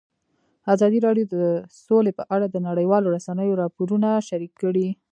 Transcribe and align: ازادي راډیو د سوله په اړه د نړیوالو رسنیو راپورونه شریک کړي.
ازادي 0.73 0.99
راډیو 1.07 1.25
د 1.35 1.37
سوله 1.83 2.11
په 2.19 2.23
اړه 2.35 2.45
د 2.49 2.57
نړیوالو 2.67 3.13
رسنیو 3.15 3.59
راپورونه 3.63 4.09
شریک 4.27 4.51
کړي. 4.61 4.87